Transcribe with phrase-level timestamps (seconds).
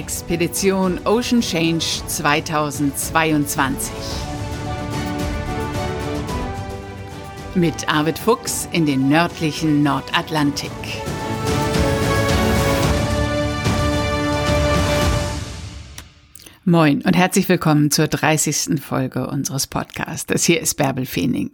[0.00, 3.92] Expedition Ocean Change 2022.
[7.54, 10.70] Mit Arvid Fuchs in den nördlichen Nordatlantik.
[16.64, 18.80] Moin und herzlich willkommen zur 30.
[18.80, 20.46] Folge unseres Podcasts.
[20.46, 21.50] Hier ist Bärbel Feening.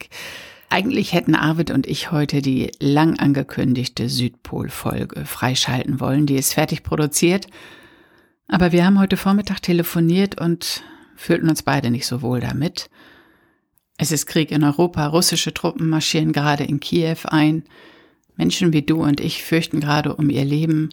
[0.70, 6.26] Eigentlich hätten Arvid und ich heute die lang angekündigte Südpol-Folge freischalten wollen.
[6.26, 7.48] Die ist fertig produziert.
[8.48, 10.82] Aber wir haben heute Vormittag telefoniert und
[11.16, 12.88] fühlten uns beide nicht so wohl damit.
[13.98, 17.64] Es ist Krieg in Europa, russische Truppen marschieren gerade in Kiew ein.
[18.36, 20.90] Menschen wie du und ich fürchten gerade um ihr Leben.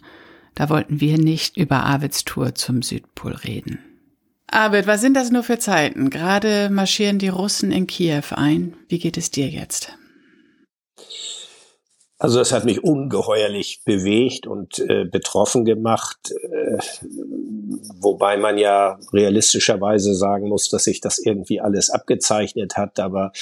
[0.54, 3.78] Da wollten wir nicht über Arvids Tour zum Südpol reden.
[4.46, 6.10] Arvid, was sind das nur für Zeiten?
[6.10, 8.74] Gerade marschieren die Russen in Kiew ein.
[8.88, 9.96] Wie geht es dir jetzt?
[12.24, 16.78] Also es hat mich ungeheuerlich bewegt und äh, betroffen gemacht, äh,
[18.00, 23.32] wobei man ja realistischerweise sagen muss, dass sich das irgendwie alles abgezeichnet hat, aber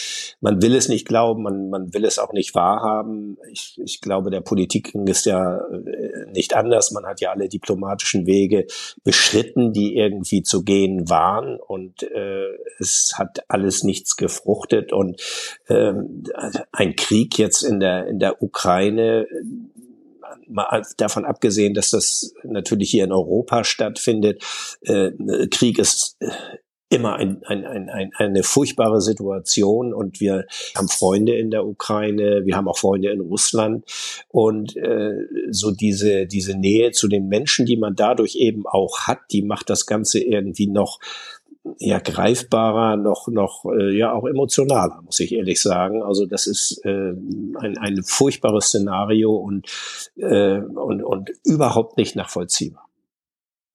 [0.40, 3.38] man will es nicht glauben, man, man will es auch nicht wahrhaben.
[3.52, 6.90] Ich, ich glaube, der Politik ging es ja äh, nicht anders.
[6.90, 8.66] Man hat ja alle diplomatischen Wege
[9.04, 12.48] beschritten, die irgendwie zu gehen waren und äh,
[12.80, 15.22] es hat alles nichts gefruchtet und
[15.68, 15.92] äh,
[16.72, 19.26] ein Krieg jetzt in der in der Ukraine Ukraine,
[20.48, 24.42] mal davon abgesehen, dass das natürlich hier in Europa stattfindet,
[24.82, 25.10] äh,
[25.50, 26.30] Krieg ist äh,
[26.88, 32.54] immer ein, ein, ein, eine furchtbare Situation und wir haben Freunde in der Ukraine, wir
[32.54, 33.84] haben auch Freunde in Russland
[34.28, 39.20] und äh, so diese diese Nähe zu den Menschen, die man dadurch eben auch hat,
[39.32, 41.00] die macht das Ganze irgendwie noch
[41.78, 46.02] ja greifbarer, noch noch äh, ja auch emotionaler, muss ich ehrlich sagen.
[46.02, 47.12] Also das ist äh,
[47.60, 49.66] ein, ein furchtbares Szenario und
[50.16, 52.88] äh, und und überhaupt nicht nachvollziehbar.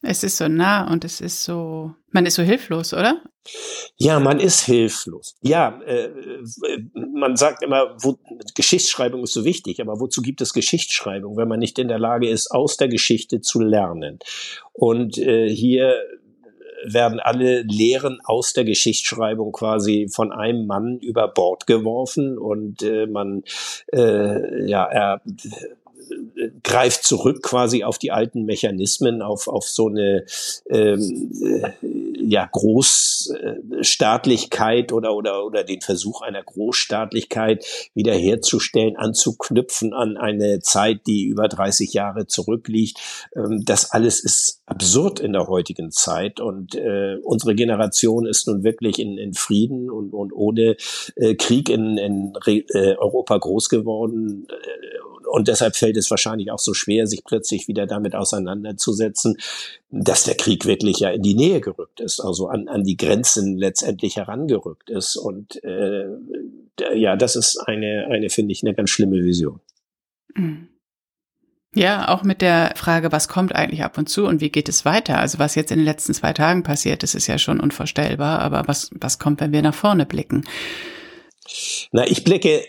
[0.02, 3.22] Es ist so nah und es ist so, man ist so hilflos, oder?
[3.98, 5.36] Ja, man ist hilflos.
[5.42, 6.10] Ja, äh,
[6.94, 8.20] man sagt immer, wo,
[8.56, 12.30] Geschichtsschreibung ist so wichtig, aber wozu gibt es Geschichtsschreibung, wenn man nicht in der Lage
[12.30, 14.20] ist, aus der Geschichte zu lernen?
[14.72, 15.96] Und äh, hier
[16.94, 23.08] werden alle Lehren aus der Geschichtsschreibung quasi von einem Mann über Bord geworfen und äh,
[23.08, 23.44] man
[23.94, 25.22] äh, ja er
[26.64, 30.26] greift zurück quasi auf die alten Mechanismen, auf, auf so eine
[30.70, 31.88] ähm, äh,
[32.20, 41.26] ja, Großstaatlichkeit oder, oder, oder den Versuch einer Großstaatlichkeit wiederherzustellen, anzuknüpfen an eine Zeit, die
[41.26, 43.00] über 30 Jahre zurückliegt.
[43.36, 48.64] Ähm, das alles ist absurd in der heutigen Zeit und äh, unsere Generation ist nun
[48.64, 50.78] wirklich in, in Frieden und, und ohne
[51.16, 54.48] äh, Krieg in, in äh, Europa groß geworden.
[55.30, 59.38] Und deshalb fällt es wahrscheinlich auch so schwer, sich plötzlich wieder damit auseinanderzusetzen,
[59.90, 63.58] dass der Krieg wirklich ja in die Nähe gerückt ist, also an, an die Grenzen
[63.58, 65.16] letztendlich herangerückt ist.
[65.16, 66.06] Und äh,
[66.96, 69.60] ja, das ist eine, eine finde ich, eine ganz schlimme Vision.
[70.36, 70.70] Mhm.
[71.76, 74.84] Ja, auch mit der Frage, was kommt eigentlich ab und zu und wie geht es
[74.84, 75.20] weiter?
[75.20, 78.68] Also was jetzt in den letzten zwei Tagen passiert ist, ist ja schon unvorstellbar, aber
[78.68, 80.44] was, was kommt, wenn wir nach vorne blicken?
[81.92, 82.66] Na, ich blicke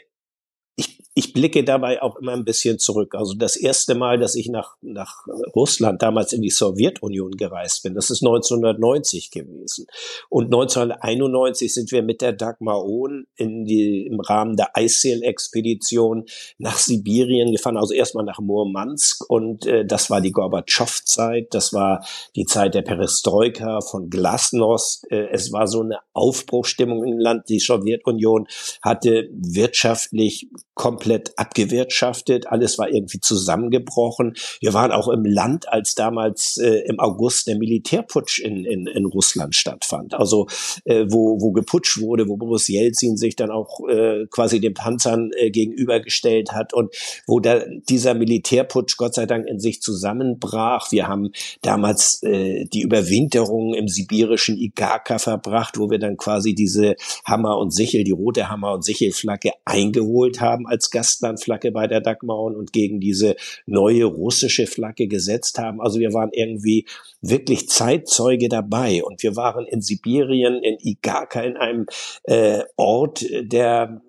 [1.19, 3.17] ich blicke dabei auch immer ein bisschen zurück.
[3.17, 7.95] Also das erste Mal, dass ich nach, nach Russland, damals in die Sowjetunion gereist bin,
[7.95, 9.89] das ist 1990 gewesen.
[10.29, 16.27] Und 1991 sind wir mit der Dagmar Ohn in die, im Rahmen der Eissail-Expedition
[16.59, 22.07] nach Sibirien gefahren, also erstmal nach Murmansk und äh, das war die Gorbatschow-Zeit, das war
[22.37, 25.11] die Zeit der Perestroika von Glasnost.
[25.11, 27.49] Äh, es war so eine Aufbruchstimmung im Land.
[27.49, 28.47] Die Sowjetunion
[28.83, 34.35] hatte wirtschaftlich komplett abgewirtschaftet, alles war irgendwie zusammengebrochen.
[34.61, 39.07] Wir waren auch im Land, als damals äh, im August der Militärputsch in, in, in
[39.07, 40.15] Russland stattfand.
[40.15, 40.47] Also
[40.85, 45.31] äh, wo, wo geputscht wurde, wo Boris Jelzin sich dann auch äh, quasi den Panzern
[45.37, 46.95] äh, gegenübergestellt hat und
[47.27, 50.91] wo da dieser Militärputsch Gott sei Dank in sich zusammenbrach.
[50.93, 51.31] Wir haben
[51.63, 57.73] damals äh, die Überwinterung im sibirischen Igaka verbracht, wo wir dann quasi diese Hammer und
[57.73, 63.01] Sichel, die rote Hammer und Sichelflagge eingeholt haben als Gastlandflagge bei der Dagmaron und gegen
[63.01, 63.37] diese
[63.67, 65.81] neue russische Flagge gesetzt haben.
[65.81, 66.87] Also wir waren irgendwie
[67.21, 71.87] wirklich Zeitzeuge dabei und wir waren in Sibirien, in Igaka, in einem
[72.25, 74.03] äh, Ort, der,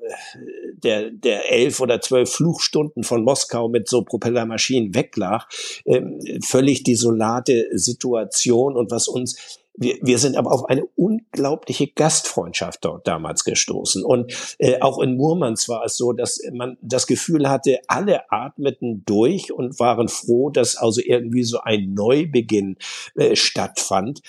[0.74, 5.48] der, der elf oder zwölf Flugstunden von Moskau mit so Propellermaschinen weglag.
[5.86, 12.84] Ähm, völlig desolate Situation und was uns wir, wir sind aber auf eine unglaubliche Gastfreundschaft
[12.84, 14.04] dort damals gestoßen.
[14.04, 19.04] Und äh, auch in Murmansk war es so, dass man das Gefühl hatte, alle atmeten
[19.06, 22.78] durch und waren froh, dass also irgendwie so ein Neubeginn
[23.16, 24.22] äh, stattfand.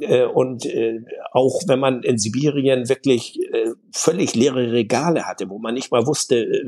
[0.00, 1.00] Äh, und äh,
[1.32, 6.06] auch wenn man in Sibirien wirklich äh, völlig leere Regale hatte, wo man nicht mal
[6.06, 6.64] wusste, äh,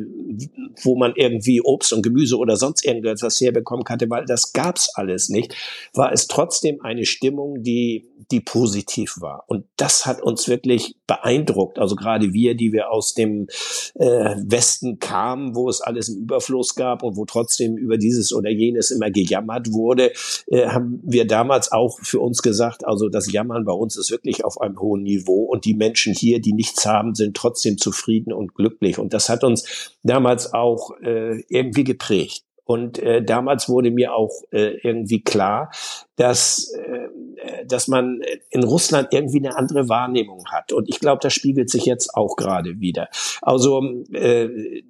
[0.83, 5.29] wo man irgendwie Obst und Gemüse oder sonst irgendetwas herbekommen konnte, weil das gab's alles
[5.29, 5.55] nicht,
[5.95, 9.45] war es trotzdem eine Stimmung, die die positiv war.
[9.47, 11.79] Und das hat uns wirklich beeindruckt.
[11.79, 13.47] Also gerade wir, die wir aus dem
[13.95, 18.51] äh, Westen kamen, wo es alles im Überfluss gab und wo trotzdem über dieses oder
[18.51, 20.13] jenes immer gejammert wurde,
[20.49, 24.45] äh, haben wir damals auch für uns gesagt, also das Jammern bei uns ist wirklich
[24.45, 28.55] auf einem hohen Niveau und die Menschen hier, die nichts haben, sind trotzdem zufrieden und
[28.55, 28.99] glücklich.
[28.99, 32.45] Und das hat uns damals auch äh, irgendwie geprägt.
[32.67, 35.71] Und äh, damals wurde mir auch äh, irgendwie klar,
[36.17, 40.73] dass, äh, dass man in Russland irgendwie eine andere Wahrnehmung hat.
[40.73, 43.09] Und ich glaube, das spiegelt sich jetzt auch gerade wieder.
[43.41, 43.81] Also
[44.13, 44.83] äh,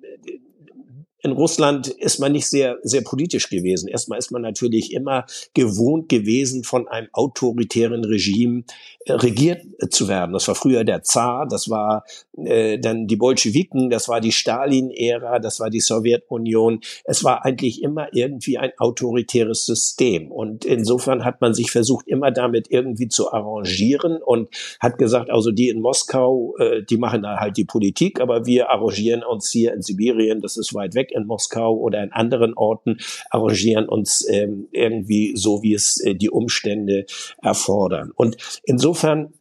[1.27, 3.89] in Russland ist man nicht sehr, sehr politisch gewesen.
[3.89, 8.63] Erstmal ist man natürlich immer gewohnt gewesen, von einem autoritären Regime
[9.07, 10.33] äh, regiert zu werden.
[10.33, 12.05] Das war früher der Zar, das war
[12.37, 16.81] äh, dann die Bolschewiken, das war die Stalin-Ära, das war die Sowjetunion.
[17.05, 20.31] Es war eigentlich immer irgendwie ein autoritäres System.
[20.31, 24.49] Und insofern hat man sich versucht, immer damit irgendwie zu arrangieren und
[24.79, 28.71] hat gesagt, also die in Moskau, äh, die machen da halt die Politik, aber wir
[28.71, 32.99] arrangieren uns hier in Sibirien, das ist weit weg in Moskau oder in anderen Orten,
[33.31, 37.07] arrangieren uns ähm, irgendwie so, wie es äh, die Umstände
[37.43, 38.13] erfordern.
[38.15, 39.33] Und insofern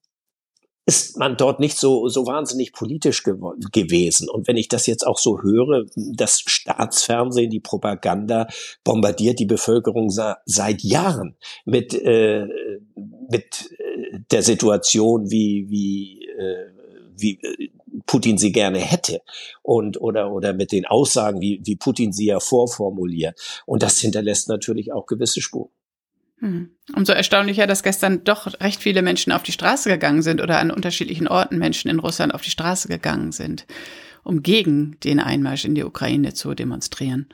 [0.88, 4.30] ist man dort nicht so, so wahnsinnig politisch gew gewesen.
[4.30, 8.48] Und wenn ich das jetzt auch so höre, das Staatsfernsehen, die Propaganda
[8.84, 12.46] bombardiert die Bevölkerung seit Jahren mit, äh,
[13.32, 16.72] mit äh, der Situation, wie, wie, äh,
[17.18, 17.70] wie äh,
[18.06, 19.22] Putin sie gerne hätte
[19.62, 23.40] und oder oder mit den Aussagen, wie, wie Putin sie ja vorformuliert.
[23.66, 25.70] Und das hinterlässt natürlich auch gewisse Spuren.
[26.40, 26.72] Hm.
[26.96, 30.72] Umso erstaunlicher, dass gestern doch recht viele Menschen auf die Straße gegangen sind oder an
[30.72, 33.66] unterschiedlichen Orten Menschen in Russland auf die Straße gegangen sind,
[34.24, 37.30] um gegen den Einmarsch in die Ukraine zu demonstrieren.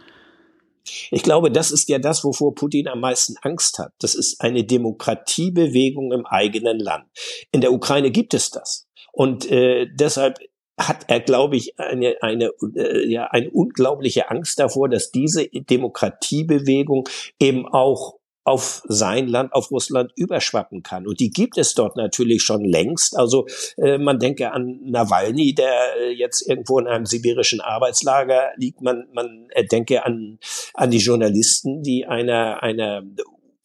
[1.11, 3.93] Ich glaube, das ist ja das, wovor Putin am meisten Angst hat.
[3.99, 7.05] Das ist eine Demokratiebewegung im eigenen Land.
[7.51, 8.87] In der Ukraine gibt es das.
[9.11, 10.39] Und äh, deshalb
[10.87, 17.07] hat er, glaube ich, eine, eine, äh, ja, eine unglaubliche Angst davor, dass diese Demokratiebewegung
[17.39, 21.05] eben auch auf sein Land, auf Russland überschwappen kann.
[21.05, 23.15] Und die gibt es dort natürlich schon längst.
[23.15, 23.45] Also
[23.77, 28.81] äh, man denke an Nawalny, der äh, jetzt irgendwo in einem sibirischen Arbeitslager liegt.
[28.81, 30.39] Man, man äh, denke an,
[30.73, 33.03] an die Journalisten, die einer, einer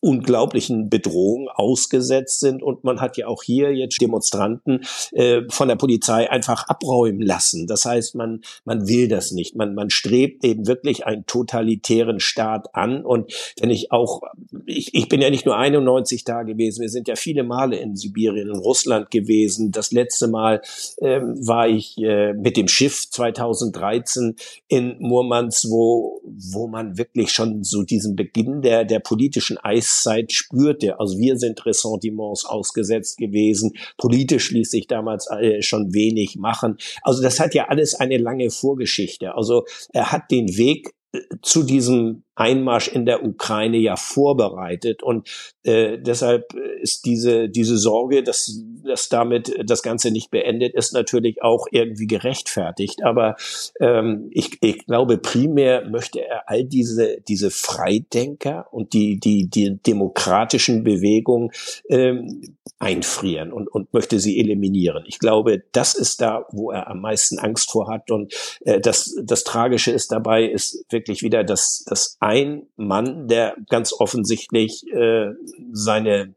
[0.01, 2.63] unglaublichen Bedrohungen ausgesetzt sind.
[2.63, 7.67] Und man hat ja auch hier jetzt Demonstranten äh, von der Polizei einfach abräumen lassen.
[7.67, 9.57] Das heißt, man, man will das nicht.
[9.57, 13.05] Man, man strebt eben wirklich einen totalitären Staat an.
[13.05, 14.23] Und wenn ich auch,
[14.67, 17.97] ich, ich bin ja nicht nur 91 da gewesen, wir sind ja viele Male in
[17.97, 19.73] Sibirien, in Russland gewesen.
[19.73, 20.63] Das letzte Mal
[21.01, 24.37] ähm, war ich äh, mit dem Schiff 2013
[24.69, 30.33] in Murmansk, wo, wo man wirklich schon so diesen Beginn der, der politischen Eis Eiszeit
[30.33, 30.99] spürte.
[31.01, 33.73] Also wir sind Ressentiments ausgesetzt gewesen.
[33.97, 36.77] Politisch ließ sich damals äh, schon wenig machen.
[37.03, 39.35] Also das hat ja alles eine lange Vorgeschichte.
[39.35, 45.29] Also er hat den Weg äh, zu diesem Einmarsch in der Ukraine ja vorbereitet und
[45.65, 51.43] äh, deshalb ist diese diese Sorge, dass dass damit das Ganze nicht beendet ist, natürlich
[51.43, 53.03] auch irgendwie gerechtfertigt.
[53.05, 53.37] Aber
[53.81, 59.79] ähm, ich, ich glaube primär möchte er all diese diese Freidenker und die die die
[59.83, 61.51] demokratischen Bewegungen
[61.89, 62.43] ähm,
[62.79, 65.05] einfrieren und und möchte sie eliminieren.
[65.07, 68.33] Ich glaube, das ist da, wo er am meisten Angst vor hat und
[68.65, 73.93] äh, das das Tragische ist dabei ist wirklich wieder das das ein Mann, der ganz
[73.93, 75.33] offensichtlich äh,
[75.71, 76.35] seine,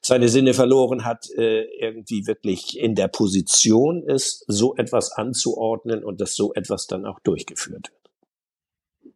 [0.00, 6.20] seine Sinne verloren hat, äh, irgendwie wirklich in der Position ist, so etwas anzuordnen und
[6.20, 7.90] dass so etwas dann auch durchgeführt wird.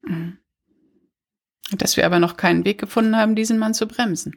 [0.02, 0.38] Mhm.
[1.78, 4.36] Dass wir aber noch keinen Weg gefunden haben, diesen Mann zu bremsen.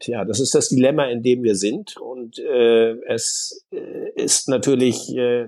[0.00, 1.96] Tja, das ist das Dilemma, in dem wir sind.
[1.96, 5.46] Und äh, es äh, ist natürlich äh,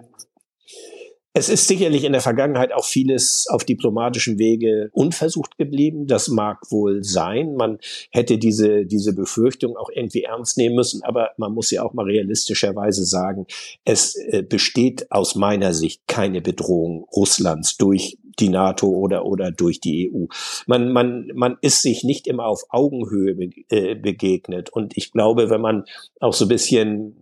[1.37, 6.07] es ist sicherlich in der Vergangenheit auch vieles auf diplomatischem Wege unversucht geblieben.
[6.07, 7.57] Das mag wohl sein.
[7.57, 7.79] Man
[8.11, 11.03] hätte diese, diese Befürchtung auch irgendwie ernst nehmen müssen.
[11.03, 13.47] Aber man muss ja auch mal realistischerweise sagen,
[13.85, 19.81] es äh, besteht aus meiner Sicht keine Bedrohung Russlands durch die NATO oder, oder durch
[19.81, 20.27] die EU.
[20.67, 24.71] Man, man, man ist sich nicht immer auf Augenhöhe äh, begegnet.
[24.71, 25.85] Und ich glaube, wenn man
[26.21, 27.17] auch so ein bisschen,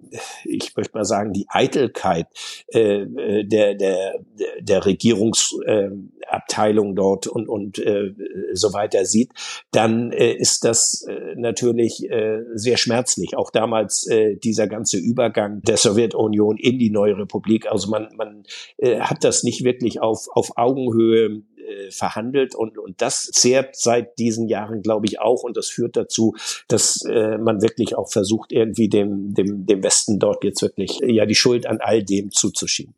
[0.44, 2.26] ich möchte mal sagen, die Eitelkeit
[2.72, 4.20] äh, äh der, der,
[4.60, 8.14] der Regierungsabteilung äh, dort und, und äh,
[8.52, 9.30] so weiter sieht,
[9.70, 13.36] dann äh, ist das äh, natürlich äh, sehr schmerzlich.
[13.36, 17.66] Auch damals äh, dieser ganze Übergang der Sowjetunion in die neue Republik.
[17.70, 18.44] Also man, man
[18.78, 24.18] äh, hat das nicht wirklich auf, auf Augenhöhe äh, verhandelt und, und das zehrt seit
[24.18, 26.34] diesen Jahren, glaube ich, auch und das führt dazu,
[26.68, 31.26] dass äh, man wirklich auch versucht, irgendwie dem, dem, dem Westen dort jetzt wirklich ja
[31.26, 32.94] die Schuld an all dem zuzuschieben.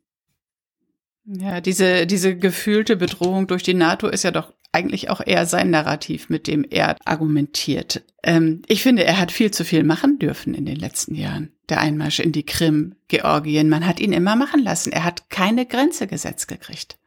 [1.25, 5.69] Ja, diese, diese gefühlte Bedrohung durch die NATO ist ja doch eigentlich auch eher sein
[5.69, 8.03] Narrativ, mit dem er argumentiert.
[8.23, 11.51] Ähm, ich finde, er hat viel zu viel machen dürfen in den letzten Jahren.
[11.67, 14.91] Der Einmarsch in die Krim, Georgien, man hat ihn immer machen lassen.
[14.91, 16.97] Er hat keine Grenze gesetzt gekriegt.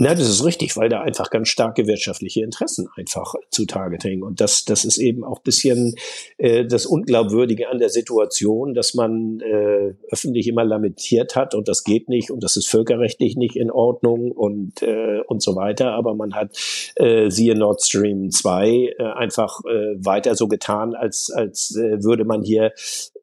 [0.00, 4.22] Na, das ist richtig, weil da einfach ganz starke wirtschaftliche Interessen einfach zutage treten.
[4.22, 5.96] Und das, das ist eben auch bisschen
[6.36, 11.82] äh, das Unglaubwürdige an der Situation, dass man äh, öffentlich immer lamentiert hat und das
[11.82, 15.94] geht nicht und das ist völkerrechtlich nicht in Ordnung und, äh, und so weiter.
[15.94, 16.56] Aber man hat,
[16.94, 22.24] äh, siehe Nord Stream 2, äh, einfach äh, weiter so getan, als, als äh, würde
[22.24, 22.72] man hier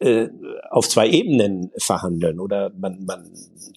[0.01, 0.27] äh,
[0.71, 2.41] auf zwei Ebenen verhandeln.
[2.41, 3.29] Oder man, man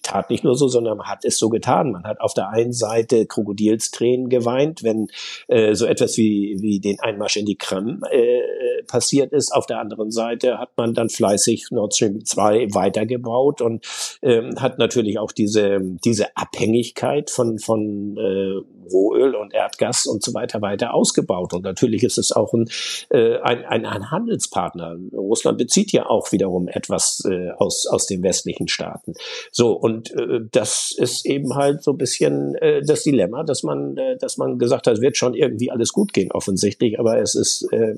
[0.03, 1.91] tat nicht nur so, sondern man hat es so getan.
[1.91, 2.88] Man hat auf der einen Seite
[3.25, 5.07] Krokodilstränen geweint, wenn
[5.47, 9.53] äh, so etwas wie, wie den Einmarsch in die Krim äh, passiert ist.
[9.53, 13.85] Auf der anderen Seite hat man dann fleißig Nord Stream 2 weitergebaut und
[14.21, 20.33] ähm, hat natürlich auch diese, diese Abhängigkeit von, von äh, Rohöl und Erdgas und so
[20.33, 21.53] weiter weiter ausgebaut.
[21.53, 22.69] Und natürlich ist es auch ein,
[23.09, 24.97] äh, ein, ein, ein Handelspartner.
[25.13, 29.13] Russland bezieht ja auch wiederum etwas äh, aus, aus den westlichen Staaten.
[29.51, 33.97] So, und äh, das ist eben halt so ein bisschen äh, das Dilemma, dass man,
[33.97, 37.67] äh, dass man gesagt hat, wird schon irgendwie alles gut gehen, offensichtlich, aber es ist,
[37.71, 37.95] äh,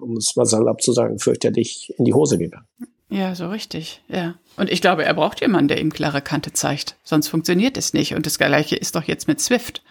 [0.00, 2.66] um es mal salopp zu sagen, fürchterlich in die Hose gegangen.
[3.10, 4.34] Ja, so richtig, ja.
[4.56, 6.96] Und ich glaube, er braucht jemanden, der ihm klare Kante zeigt.
[7.04, 8.14] Sonst funktioniert es nicht.
[8.14, 9.82] Und das Gleiche ist doch jetzt mit Swift.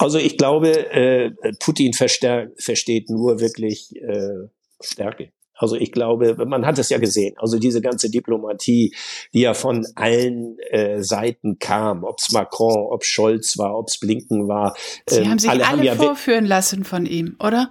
[0.00, 4.48] Also ich glaube, äh, Putin versteht nur wirklich äh,
[4.80, 5.30] Stärke.
[5.54, 7.34] Also ich glaube, man hat es ja gesehen.
[7.36, 8.94] Also diese ganze Diplomatie,
[9.34, 14.00] die ja von allen äh, Seiten kam, ob es Macron, ob Scholz war, ob es
[14.00, 14.74] Blinken war.
[15.06, 17.70] Sie ähm, haben sich alle, alle haben ja vorführen lassen von ihm, oder?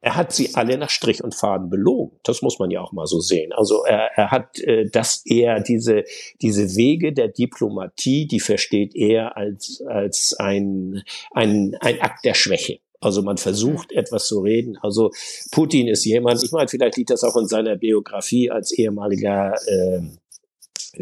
[0.00, 2.18] Er hat sie alle nach Strich und Faden belogen.
[2.24, 3.52] Das muss man ja auch mal so sehen.
[3.52, 6.04] Also er, er hat, äh, dass er diese,
[6.40, 11.02] diese Wege der Diplomatie, die versteht er als, als ein,
[11.32, 12.78] ein, ein Akt der Schwäche.
[13.00, 14.78] Also man versucht etwas zu reden.
[14.82, 15.10] Also
[15.50, 20.00] Putin ist jemand, ich meine, vielleicht liegt das auch in seiner Biografie als ehemaliger, äh,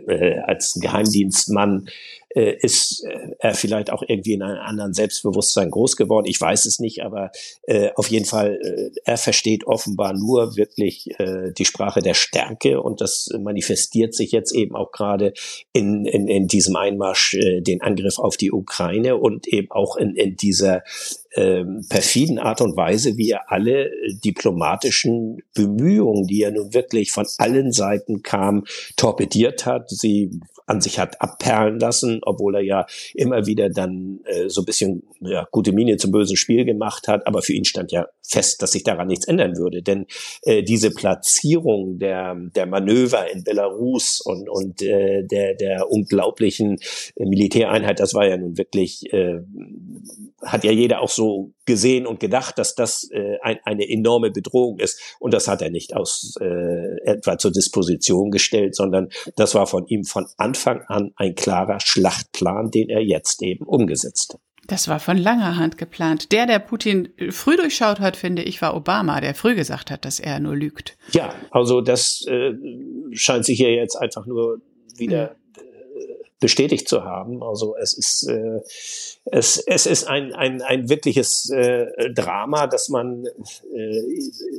[0.06, 1.88] äh, als Geheimdienstmann,
[2.30, 6.26] äh, ist äh, er vielleicht auch irgendwie in einem anderen Selbstbewusstsein groß geworden.
[6.26, 7.30] Ich weiß es nicht, aber
[7.66, 12.82] äh, auf jeden Fall, äh, er versteht offenbar nur wirklich äh, die Sprache der Stärke
[12.82, 15.32] und das manifestiert sich jetzt eben auch gerade
[15.72, 20.14] in, in, in diesem Einmarsch, äh, den Angriff auf die Ukraine und eben auch in,
[20.14, 20.82] in dieser
[21.34, 23.90] ähm, perfiden Art und Weise, wie er alle
[24.24, 28.64] diplomatischen Bemühungen, die er nun wirklich von allen Seiten kam,
[28.96, 34.48] torpediert hat, sie an sich hat abperlen lassen, obwohl er ja immer wieder dann äh,
[34.48, 37.26] so ein bisschen ja, gute Miene zum bösen Spiel gemacht hat.
[37.26, 39.82] Aber für ihn stand ja fest, dass sich daran nichts ändern würde.
[39.82, 40.06] Denn
[40.42, 46.76] äh, diese Platzierung der, der Manöver in Belarus und, und äh, der, der unglaublichen
[47.16, 49.40] Militäreinheit, das war ja nun wirklich, äh,
[50.42, 54.78] hat ja jeder auch so gesehen und gedacht, dass das äh, ein, eine enorme Bedrohung
[54.78, 55.16] ist.
[55.18, 59.86] Und das hat er nicht aus äh, etwa zur Disposition gestellt, sondern das war von
[59.86, 64.40] ihm von Anfang an ein klarer Schlachtplan, den er jetzt eben umgesetzt hat.
[64.68, 66.30] Das war von langer Hand geplant.
[66.30, 70.20] Der, der Putin früh durchschaut hat, finde ich, war Obama, der früh gesagt hat, dass
[70.20, 70.98] er nur lügt.
[71.12, 72.52] Ja, also das äh,
[73.12, 74.60] scheint sich hier jetzt einfach nur
[74.96, 75.34] wieder äh,
[76.40, 77.42] bestätigt zu haben.
[77.42, 78.60] Also es ist äh,
[79.24, 83.26] es, es ist ein, ein, ein wirkliches äh, Drama, dass man
[83.74, 84.00] äh,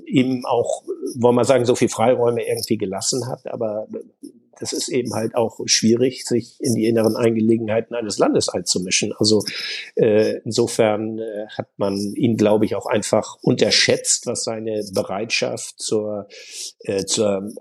[0.06, 0.84] ihm auch,
[1.16, 3.88] wollen wir sagen, so viel Freiräume irgendwie gelassen hat, aber
[4.60, 9.14] das ist eben halt auch schwierig, sich in die inneren Angelegenheiten eines Landes einzumischen.
[9.18, 9.44] Also
[9.96, 16.28] äh, insofern äh, hat man ihn, glaube ich, auch einfach unterschätzt, was seine Bereitschaft zur,
[16.80, 17.54] äh, zur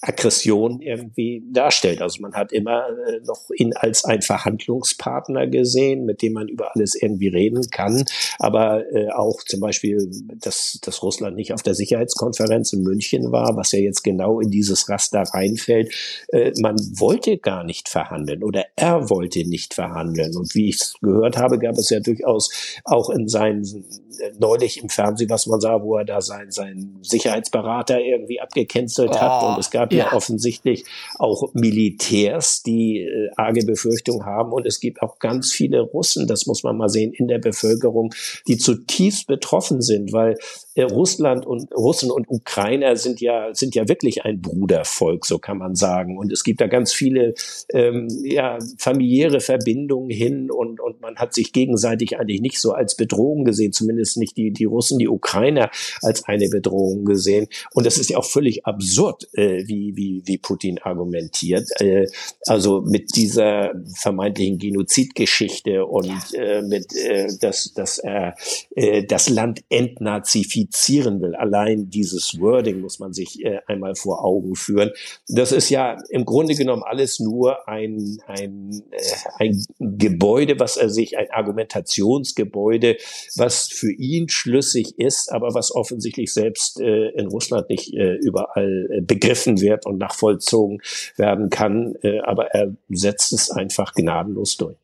[0.00, 2.02] Aggression irgendwie darstellt.
[2.02, 6.74] Also man hat immer äh, noch ihn als ein Verhandlungspartner gesehen, mit dem man über
[6.74, 8.04] alles irgendwie reden kann.
[8.38, 10.10] Aber äh, auch zum Beispiel,
[10.40, 14.50] dass, dass Russland nicht auf der Sicherheitskonferenz in München war, was ja jetzt genau in
[14.50, 15.94] dieses Raster reinfällt.
[16.28, 20.36] Äh, man wollte gar nicht verhandeln oder er wollte nicht verhandeln.
[20.36, 22.50] Und wie ich es gehört habe, gab es ja durchaus
[22.84, 26.98] auch in seinen äh, neulich im Fernsehen, was man sah, wo er da sein, sein
[27.02, 29.58] Sicherheitsberater irgendwie abgecancelt oh, hat.
[29.62, 30.06] Es gab ja.
[30.06, 30.12] ja.
[30.12, 30.84] offensichtlich
[31.18, 34.52] auch Militärs, die äh, arge Befürchtungen haben.
[34.52, 38.12] Und es gibt auch ganz viele Russen, das muss man mal sehen, in der Bevölkerung,
[38.48, 40.36] die zutiefst betroffen sind, weil
[40.74, 45.58] äh, Russland und Russen und Ukrainer sind ja sind ja wirklich ein Brudervolk, so kann
[45.58, 46.18] man sagen.
[46.18, 47.34] Und es gibt da ganz viele
[47.72, 52.96] ähm, ja, familiäre Verbindungen hin und und man hat sich gegenseitig eigentlich nicht so als
[52.96, 57.48] Bedrohung gesehen, zumindest nicht die die Russen, die Ukrainer als eine Bedrohung gesehen.
[57.72, 61.68] Und das ist ja auch völlig absurd, äh, wie wie wie Putin argumentiert.
[61.80, 62.06] Äh,
[62.46, 68.34] also mit dieser vermeintlichen Genozidgeschichte und äh, mit äh, dass dass er
[68.74, 71.34] äh, das Land entnazifiziert qualifizieren will.
[71.34, 74.90] Allein dieses Wording muss man sich äh, einmal vor Augen führen.
[75.28, 78.98] Das ist ja im Grunde genommen alles nur ein, ein, äh,
[79.38, 82.96] ein Gebäude, was er sich, ein Argumentationsgebäude,
[83.36, 88.88] was für ihn schlüssig ist, aber was offensichtlich selbst äh, in Russland nicht äh, überall
[88.90, 90.80] äh, begriffen wird und nachvollzogen
[91.16, 91.94] werden kann.
[92.02, 94.76] Äh, aber er setzt es einfach gnadenlos durch.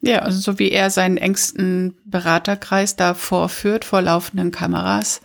[0.00, 5.22] Ja, also so wie er seinen engsten Beraterkreis da vorführt vor laufenden Kameras,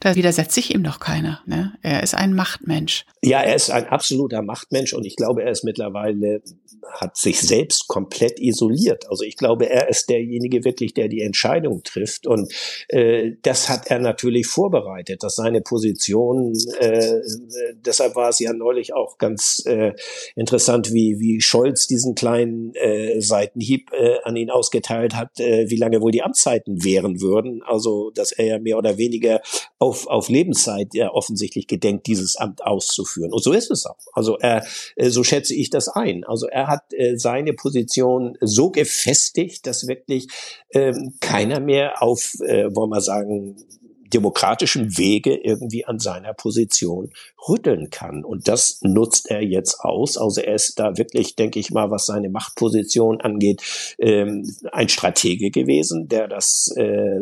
[0.00, 1.40] da widersetzt sich ihm doch keiner.
[1.46, 1.74] Ne?
[1.82, 3.04] Er ist ein Machtmensch.
[3.22, 6.42] Ja, er ist ein absoluter Machtmensch und ich glaube, er ist mittlerweile,
[6.92, 9.08] hat sich selbst komplett isoliert.
[9.10, 12.52] Also ich glaube, er ist derjenige wirklich, der die Entscheidung trifft und
[12.88, 17.20] äh, das hat er natürlich vorbereitet, dass seine Position, äh,
[17.84, 19.92] deshalb war es ja neulich auch ganz äh,
[20.36, 25.76] interessant, wie, wie Scholz diesen kleinen äh, Seitenhieb äh, an ihn ausgeteilt hat, äh, wie
[25.76, 27.62] lange wohl die Amtszeiten wären würden.
[27.64, 29.40] Also, dass er ja mehr oder weniger
[29.88, 33.32] auf, auf Lebenszeit ja offensichtlich gedenkt, dieses Amt auszuführen.
[33.32, 33.96] Und so ist es auch.
[34.12, 34.64] Also er,
[34.96, 36.24] äh, so schätze ich das ein.
[36.24, 40.28] Also er hat äh, seine Position so gefestigt, dass wirklich
[40.72, 43.56] ähm, keiner mehr auf, äh, wollen wir sagen,
[44.12, 47.10] demokratischen Wege irgendwie an seiner Position
[47.46, 48.24] rütteln kann.
[48.24, 50.16] Und das nutzt er jetzt aus.
[50.16, 53.62] Also er ist da wirklich, denke ich mal, was seine Machtposition angeht,
[53.98, 57.20] ähm, ein Stratege gewesen, der das äh,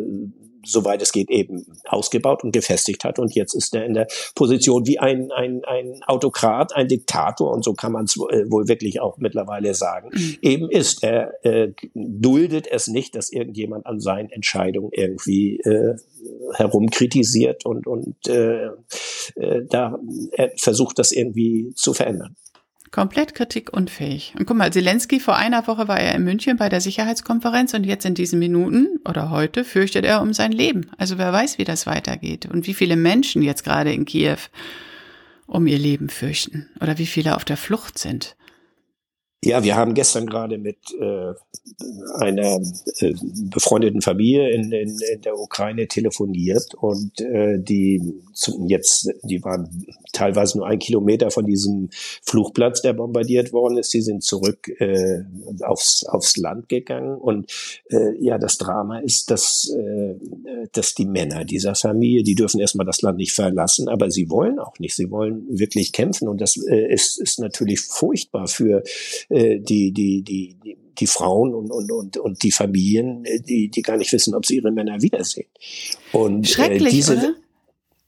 [0.66, 3.18] soweit es geht, eben ausgebaut und gefestigt hat.
[3.18, 7.64] Und jetzt ist er in der Position wie ein, ein, ein Autokrat, ein Diktator, und
[7.64, 10.38] so kann man es äh, wohl wirklich auch mittlerweile sagen, mhm.
[10.42, 11.02] eben ist.
[11.02, 15.96] Er äh, duldet es nicht, dass irgendjemand an seinen Entscheidungen irgendwie äh,
[16.54, 18.66] herumkritisiert und, und äh,
[19.36, 19.98] äh, da
[20.32, 22.36] er versucht, das irgendwie zu verändern.
[22.96, 24.32] Komplett kritikunfähig.
[24.38, 27.84] Und guck mal, Zelensky vor einer Woche war er in München bei der Sicherheitskonferenz und
[27.84, 30.88] jetzt in diesen Minuten oder heute fürchtet er um sein Leben.
[30.96, 34.38] Also wer weiß, wie das weitergeht und wie viele Menschen jetzt gerade in Kiew
[35.46, 38.34] um ihr Leben fürchten oder wie viele auf der Flucht sind.
[39.44, 41.34] Ja, wir haben gestern gerade mit äh,
[42.18, 42.58] einer
[43.00, 43.14] äh,
[43.50, 49.86] befreundeten Familie in, in, in der Ukraine telefoniert und äh, die zum, jetzt, die waren
[50.12, 51.90] teilweise nur ein Kilometer von diesem
[52.22, 53.92] Flugplatz, der bombardiert worden ist.
[53.94, 55.22] Die sind zurück äh,
[55.62, 57.50] aufs, aufs Land gegangen und
[57.90, 60.14] äh, ja, das Drama ist, dass, äh,
[60.72, 64.58] dass die Männer dieser Familie, die dürfen erstmal das Land nicht verlassen, aber sie wollen
[64.58, 64.96] auch nicht.
[64.96, 68.82] Sie wollen wirklich kämpfen und das äh, ist, ist natürlich furchtbar für
[69.28, 73.68] äh, die, die, die, die die Frauen und, und, und, und die Familien, äh, die,
[73.68, 75.48] die gar nicht wissen, ob sie ihre Männer wiedersehen.
[76.12, 77.34] Und Schrecklich, äh, diese, oder?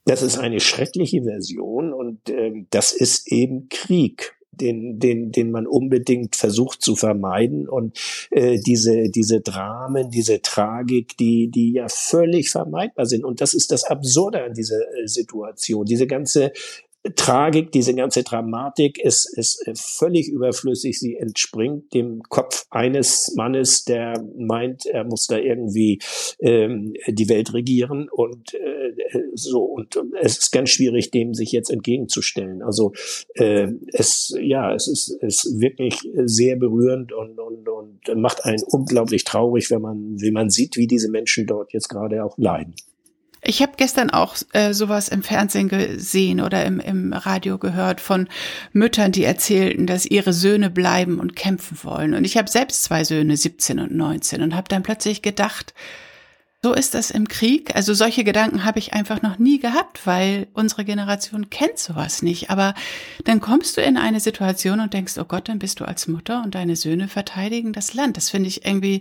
[0.04, 5.66] Das ist eine schreckliche Version und äh, das ist eben Krieg den, den, den man
[5.66, 7.68] unbedingt versucht zu vermeiden.
[7.68, 7.98] Und
[8.31, 13.24] äh, diese, diese Dramen, diese Tragik, die, die ja völlig vermeidbar sind.
[13.24, 15.85] Und das ist das Absurde an dieser äh, Situation.
[15.85, 16.52] Diese ganze
[17.14, 20.98] Tragik, diese ganze Dramatik ist, ist völlig überflüssig.
[20.98, 26.00] Sie entspringt dem Kopf eines Mannes, der meint, er muss da irgendwie
[26.40, 28.92] ähm, die Welt regieren und äh,
[29.34, 29.62] so.
[29.62, 32.62] Und es ist ganz schwierig, dem sich jetzt entgegenzustellen.
[32.62, 32.92] Also
[33.34, 39.24] äh, es, ja, es ist, ist wirklich sehr berührend und, und, und macht einen unglaublich
[39.24, 42.74] traurig, wenn man, wenn man sieht, wie diese Menschen dort jetzt gerade auch leiden.
[43.48, 48.28] Ich habe gestern auch äh, sowas im Fernsehen gesehen oder im, im Radio gehört von
[48.74, 52.12] Müttern, die erzählten, dass ihre Söhne bleiben und kämpfen wollen.
[52.12, 55.72] Und ich habe selbst zwei Söhne, 17 und 19, und habe dann plötzlich gedacht,
[56.62, 57.74] So ist das im Krieg.
[57.74, 62.50] Also solche Gedanken habe ich einfach noch nie gehabt, weil unsere Generation kennt sowas nicht.
[62.50, 62.74] Aber
[63.24, 66.42] dann kommst du in eine Situation und denkst, oh Gott, dann bist du als Mutter
[66.44, 68.18] und deine Söhne verteidigen das Land.
[68.18, 69.00] Das finde ich irgendwie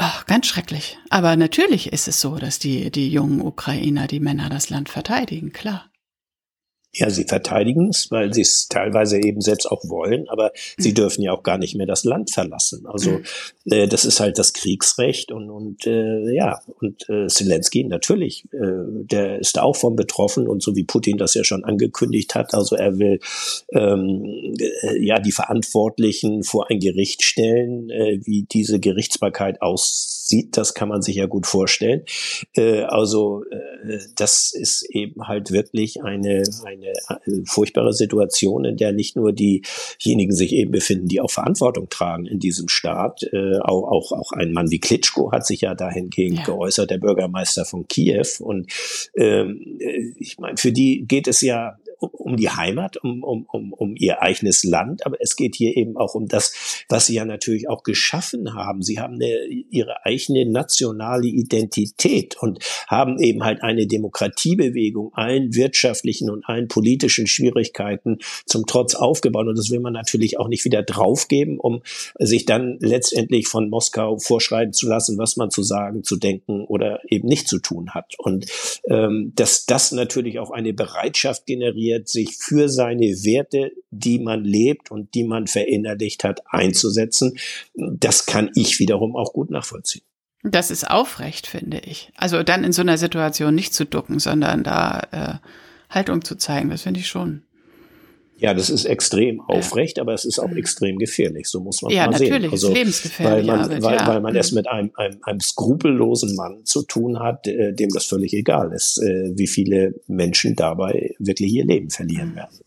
[0.00, 0.98] oh, ganz schrecklich.
[1.10, 5.52] Aber natürlich ist es so, dass die, die jungen Ukrainer, die Männer das Land verteidigen,
[5.52, 5.89] klar.
[6.92, 10.82] Ja, sie verteidigen es, weil sie es teilweise eben selbst auch wollen, aber mhm.
[10.82, 12.84] sie dürfen ja auch gar nicht mehr das Land verlassen.
[12.86, 13.24] Also mhm.
[13.66, 19.04] äh, das ist halt das Kriegsrecht und und äh, ja und äh, Zelensky natürlich, äh,
[19.04, 22.54] der ist da auch von betroffen und so wie Putin das ja schon angekündigt hat,
[22.54, 23.20] also er will
[23.72, 30.19] ähm, äh, ja die Verantwortlichen vor ein Gericht stellen, äh, wie diese Gerichtsbarkeit aussieht,
[30.50, 32.04] das kann man sich ja gut vorstellen.
[32.54, 38.92] Äh, also äh, das ist eben halt wirklich eine, eine äh, furchtbare Situation, in der
[38.92, 43.22] nicht nur diejenigen sich eben befinden, die auch Verantwortung tragen in diesem Staat.
[43.32, 46.44] Äh, auch, auch, auch ein Mann wie Klitschko hat sich ja dahingehend ja.
[46.44, 48.26] geäußert, der Bürgermeister von Kiew.
[48.40, 48.70] Und
[49.16, 53.72] ähm, äh, ich meine, für die geht es ja um die Heimat, um, um, um,
[53.72, 57.24] um ihr eigenes Land, aber es geht hier eben auch um das, was sie ja
[57.24, 58.82] natürlich auch geschaffen haben.
[58.82, 62.58] Sie haben eine, ihre eigene nationale Identität und
[62.88, 69.46] haben eben halt eine Demokratiebewegung allen wirtschaftlichen und allen politischen Schwierigkeiten zum Trotz aufgebaut.
[69.46, 71.82] Und das will man natürlich auch nicht wieder draufgeben, um
[72.18, 77.00] sich dann letztendlich von Moskau vorschreiben zu lassen, was man zu sagen, zu denken oder
[77.08, 78.14] eben nicht zu tun hat.
[78.18, 78.46] Und
[78.88, 84.44] ähm, dass das natürlich auch eine Bereitschaft generiert, motiviert, sich für seine Werte, die man
[84.44, 87.36] lebt und die man verinnerlicht hat, einzusetzen.
[87.74, 90.02] Das kann ich wiederum auch gut nachvollziehen.
[90.42, 92.12] Das ist aufrecht, finde ich.
[92.16, 95.40] Also dann in so einer Situation nicht zu ducken, sondern da
[95.90, 97.42] äh, Haltung zu zeigen, das finde ich schon.
[98.40, 102.06] Ja, das ist extrem aufrecht, aber es ist auch extrem gefährlich, so muss man ja,
[102.06, 102.50] mal sehen.
[102.50, 102.74] Also.
[102.74, 104.06] Weil man, Arbeit, weil, ja.
[104.06, 104.56] weil man es mhm.
[104.56, 108.96] mit einem, einem, einem skrupellosen Mann zu tun hat, äh, dem das völlig egal ist,
[109.02, 112.60] äh, wie viele Menschen dabei wirklich ihr Leben verlieren werden.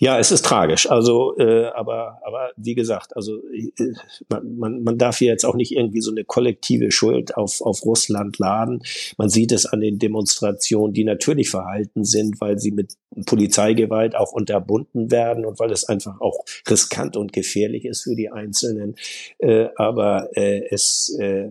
[0.00, 0.88] Ja, es ist tragisch.
[0.88, 3.92] Also, äh, aber, aber wie gesagt, also äh,
[4.28, 7.84] man, man, man darf hier jetzt auch nicht irgendwie so eine kollektive Schuld auf, auf
[7.84, 8.82] Russland laden.
[9.16, 12.94] Man sieht es an den Demonstrationen, die natürlich verhalten sind, weil sie mit
[13.26, 18.30] Polizeigewalt auch unterbunden werden und weil es einfach auch riskant und gefährlich ist für die
[18.30, 18.96] Einzelnen.
[19.38, 21.48] Äh, aber äh, es, äh,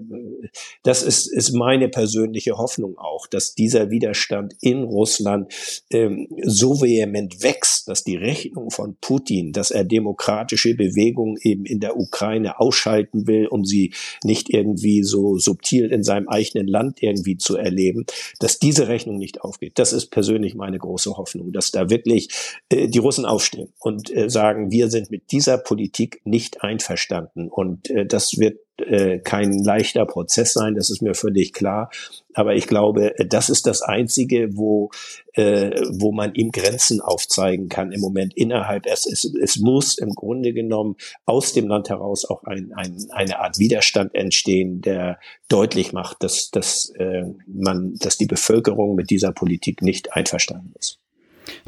[0.84, 5.52] das ist, ist meine persönliche Hoffnung auch, dass dieser Widerstand in Russland
[5.90, 11.80] ähm, so vehement wächst, dass die Rechnung von Putin, dass er demokratische Bewegungen eben in
[11.80, 13.94] der Ukraine ausschalten will, um sie
[14.24, 18.06] nicht irgendwie so subtil in seinem eigenen Land irgendwie zu erleben,
[18.40, 19.74] dass diese Rechnung nicht aufgeht.
[19.76, 22.30] Das ist persönlich meine große Hoffnung, dass da wirklich
[22.70, 27.50] äh, die Russen aufstehen und äh, sagen, wir sind mit dieser Politik nicht einverstanden.
[27.50, 31.90] Und äh, das wird äh, kein leichter Prozess sein, das ist mir völlig klar.
[32.34, 34.92] Aber ich glaube, das ist das Einzige, wo,
[35.34, 38.86] äh, wo man ihm Grenzen aufzeigen kann im Moment innerhalb.
[38.86, 43.40] Es, es, es muss im Grunde genommen aus dem Land heraus auch ein, ein, eine
[43.40, 49.32] Art Widerstand entstehen, der deutlich macht, dass, dass, äh, man, dass die Bevölkerung mit dieser
[49.32, 51.00] Politik nicht einverstanden ist.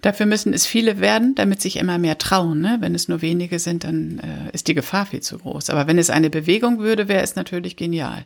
[0.01, 2.61] Dafür müssen es viele werden, damit sich immer mehr trauen.
[2.61, 2.77] Ne?
[2.79, 5.69] Wenn es nur wenige sind, dann äh, ist die Gefahr viel zu groß.
[5.69, 8.25] Aber wenn es eine Bewegung würde, wäre es natürlich genial.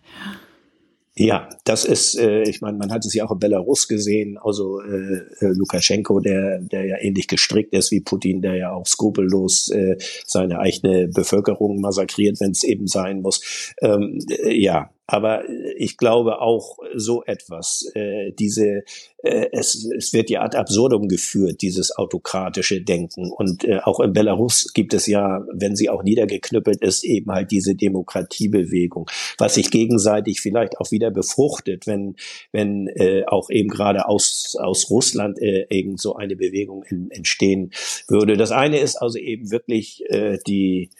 [1.16, 4.82] Ja, das ist, äh, ich meine, man hat es ja auch in Belarus gesehen, also
[4.82, 9.70] äh, äh, Lukaschenko, der, der ja ähnlich gestrickt ist wie Putin, der ja auch skrupellos
[9.70, 13.76] äh, seine eigene Bevölkerung massakriert, wenn es eben sein muss.
[13.84, 15.44] Ähm, äh, ja, aber
[15.78, 18.84] ich glaube auch so etwas, äh, diese,
[19.18, 23.30] äh, es, es wird ja ad absurdum geführt, dieses autokratische Denken.
[23.32, 27.52] Und äh, auch in Belarus gibt es ja, wenn sie auch niedergeknüppelt ist, eben halt
[27.52, 32.16] diese Demokratiebewegung, was sich gegenseitig vielleicht auch wieder befruchtet, wenn,
[32.54, 37.72] wenn äh, auch eben gerade aus, aus Russland äh, irgend so eine Bewegung in, entstehen
[38.08, 38.38] würde.
[38.38, 40.92] Das eine ist also eben wirklich äh, die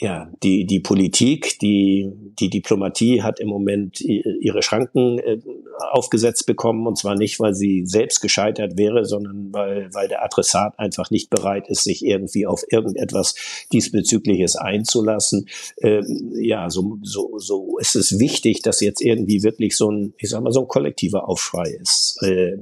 [0.00, 5.40] ja, die, die Politik, die, die Diplomatie hat im Moment ihre Schranken äh,
[5.90, 10.78] aufgesetzt bekommen und zwar nicht, weil sie selbst gescheitert wäre, sondern weil, weil der Adressat
[10.78, 13.34] einfach nicht bereit ist, sich irgendwie auf irgendetwas
[13.72, 15.46] diesbezügliches einzulassen.
[15.82, 20.30] Ähm, ja, so, so, so ist es wichtig, dass jetzt irgendwie wirklich so ein, ich
[20.30, 22.18] sag mal, so ein kollektiver Aufschrei ist.
[22.22, 22.56] Äh,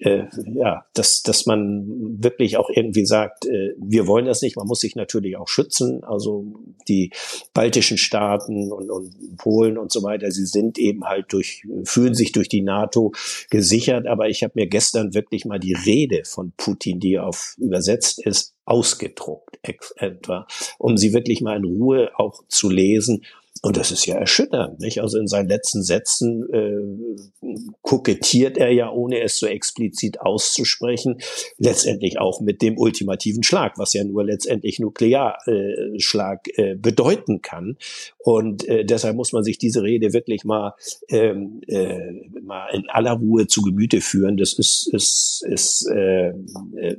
[0.00, 1.84] äh, ja, dass, dass man
[2.22, 6.02] wirklich auch irgendwie sagt, äh, wir wollen das nicht, man muss sich natürlich auch schützen,
[6.04, 6.54] also
[6.88, 7.12] die
[7.54, 12.32] baltischen Staaten und, und Polen und so weiter, sie sind eben halt durch, fühlen sich
[12.32, 13.12] durch die NATO
[13.50, 14.06] gesichert.
[14.06, 18.54] Aber ich habe mir gestern wirklich mal die Rede von Putin, die auf übersetzt ist,
[18.64, 19.58] ausgedruckt
[19.96, 20.46] etwa,
[20.78, 23.24] um sie wirklich mal in Ruhe auch zu lesen
[23.62, 25.02] und das ist ja erschütternd, nicht?
[25.02, 31.20] Also in seinen letzten Sätzen äh, kokettiert er ja, ohne es so explizit auszusprechen,
[31.58, 37.76] letztendlich auch mit dem ultimativen Schlag, was ja nur letztendlich Nuklearschlag äh, bedeuten kann.
[38.16, 40.74] Und äh, deshalb muss man sich diese Rede wirklich mal,
[41.08, 44.38] ähm, äh, mal in aller Ruhe zu Gemüte führen.
[44.38, 46.96] Das ist, ist, ist äh, äh,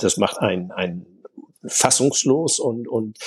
[0.00, 1.06] das macht ein, ein
[1.66, 3.18] fassungslos und und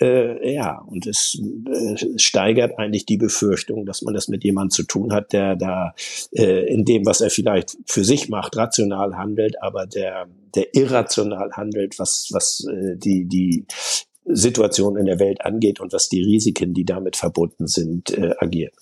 [0.00, 4.82] äh, ja und es äh, steigert eigentlich die Befürchtung, dass man das mit jemandem zu
[4.84, 5.94] tun hat, der da
[6.32, 11.52] äh, in dem, was er vielleicht für sich macht, rational handelt, aber der der irrational
[11.52, 13.66] handelt, was was äh, die die
[14.26, 18.74] Situation in der Welt angeht und was die Risiken, die damit verbunden sind, äh, agiert.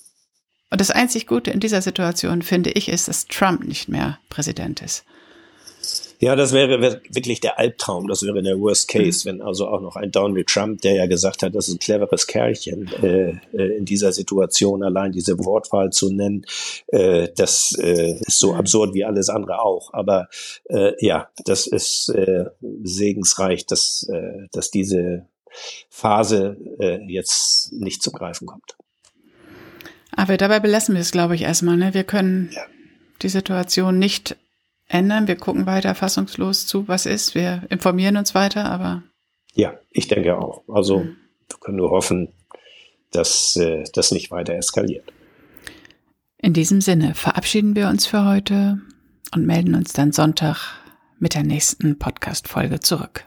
[0.71, 4.81] Und das einzig Gute in dieser Situation, finde ich, ist, dass Trump nicht mehr Präsident
[4.81, 5.05] ist.
[6.23, 9.97] Ja, das wäre wirklich der Albtraum, das wäre der Worst Case, wenn also auch noch
[9.97, 13.85] ein Donald Trump, der ja gesagt hat, das ist ein cleveres Kerlchen, äh, äh, in
[13.85, 16.47] dieser Situation allein diese Wortwahl zu nennen,
[16.87, 19.93] äh, das äh, ist so absurd wie alles andere auch.
[19.93, 20.29] Aber
[20.69, 22.45] äh, ja, das ist äh,
[22.85, 24.09] segensreich, dass,
[24.53, 25.27] dass diese
[25.91, 26.57] Phase
[27.07, 28.77] jetzt nicht zum Greifen kommt.
[30.13, 31.77] Aber dabei belassen wir es, glaube ich, erstmal.
[31.77, 31.95] Ne?
[31.95, 32.63] Wir können ja.
[33.23, 34.37] die Situation nicht
[34.93, 35.29] ändern.
[35.29, 37.35] Wir gucken weiter fassungslos zu, was ist.
[37.35, 39.03] Wir informieren uns weiter, aber.
[39.55, 40.63] Ja, ich denke auch.
[40.69, 41.17] Also mhm.
[41.49, 42.33] wir können nur hoffen,
[43.11, 45.13] dass äh, das nicht weiter eskaliert.
[46.39, 48.81] In diesem Sinne verabschieden wir uns für heute
[49.35, 50.75] und melden uns dann Sonntag
[51.19, 53.27] mit der nächsten Podcast-Folge zurück.